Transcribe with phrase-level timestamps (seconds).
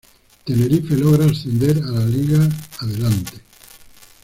[0.45, 3.39] Tenerife logra ascender a la Liga Adelante.